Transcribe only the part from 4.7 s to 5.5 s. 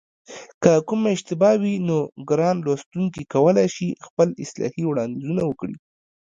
وړاندیزونه